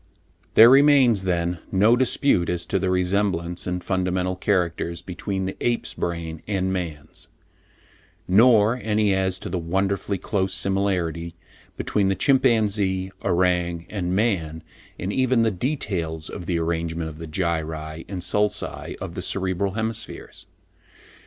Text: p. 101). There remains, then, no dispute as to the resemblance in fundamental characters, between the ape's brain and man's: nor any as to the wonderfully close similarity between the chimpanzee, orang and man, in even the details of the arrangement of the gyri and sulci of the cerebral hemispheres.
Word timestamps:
p. 0.00 0.06
101). 0.54 0.54
There 0.54 0.70
remains, 0.70 1.24
then, 1.24 1.58
no 1.70 1.94
dispute 1.94 2.48
as 2.48 2.64
to 2.64 2.78
the 2.78 2.88
resemblance 2.88 3.66
in 3.66 3.82
fundamental 3.82 4.34
characters, 4.34 5.02
between 5.02 5.44
the 5.44 5.58
ape's 5.60 5.92
brain 5.92 6.40
and 6.48 6.72
man's: 6.72 7.28
nor 8.26 8.76
any 8.82 9.12
as 9.14 9.38
to 9.40 9.50
the 9.50 9.58
wonderfully 9.58 10.16
close 10.16 10.54
similarity 10.54 11.34
between 11.76 12.08
the 12.08 12.14
chimpanzee, 12.14 13.12
orang 13.20 13.84
and 13.90 14.16
man, 14.16 14.62
in 14.98 15.12
even 15.12 15.42
the 15.42 15.50
details 15.50 16.30
of 16.30 16.46
the 16.46 16.58
arrangement 16.58 17.10
of 17.10 17.18
the 17.18 17.28
gyri 17.28 18.06
and 18.08 18.22
sulci 18.22 18.96
of 19.02 19.14
the 19.14 19.20
cerebral 19.22 19.72
hemispheres. 19.72 20.46